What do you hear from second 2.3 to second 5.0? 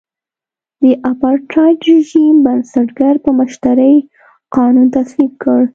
بنسټګر په مشرۍ قانون